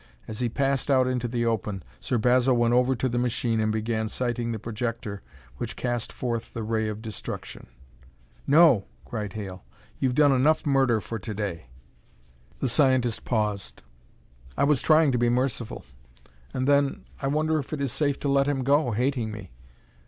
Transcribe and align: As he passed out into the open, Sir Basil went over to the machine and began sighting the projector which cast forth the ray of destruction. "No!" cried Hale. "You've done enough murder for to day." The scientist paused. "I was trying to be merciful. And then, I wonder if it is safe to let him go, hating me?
As 0.27 0.39
he 0.39 0.49
passed 0.49 0.89
out 0.89 1.05
into 1.05 1.27
the 1.27 1.45
open, 1.45 1.83
Sir 1.99 2.17
Basil 2.17 2.57
went 2.57 2.73
over 2.73 2.95
to 2.95 3.07
the 3.07 3.19
machine 3.19 3.59
and 3.59 3.71
began 3.71 4.07
sighting 4.07 4.51
the 4.51 4.57
projector 4.57 5.21
which 5.57 5.75
cast 5.75 6.11
forth 6.11 6.55
the 6.55 6.63
ray 6.63 6.87
of 6.87 7.03
destruction. 7.03 7.67
"No!" 8.47 8.85
cried 9.05 9.33
Hale. 9.33 9.63
"You've 9.99 10.15
done 10.15 10.31
enough 10.31 10.65
murder 10.65 11.01
for 11.01 11.19
to 11.19 11.35
day." 11.35 11.67
The 12.61 12.67
scientist 12.67 13.25
paused. 13.25 13.83
"I 14.57 14.63
was 14.63 14.81
trying 14.81 15.11
to 15.11 15.19
be 15.19 15.29
merciful. 15.29 15.85
And 16.51 16.67
then, 16.67 17.05
I 17.21 17.27
wonder 17.27 17.59
if 17.59 17.71
it 17.71 17.79
is 17.79 17.91
safe 17.91 18.17
to 18.21 18.27
let 18.27 18.47
him 18.47 18.63
go, 18.63 18.93
hating 18.93 19.31
me? 19.31 19.51